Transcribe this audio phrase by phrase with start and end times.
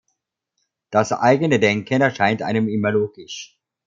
[0.89, 3.61] Das eigene Denken erscheint einem immer logisch.